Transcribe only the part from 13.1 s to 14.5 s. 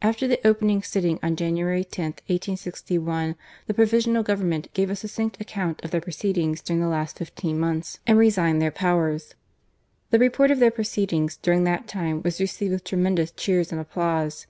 dous cheers and applause.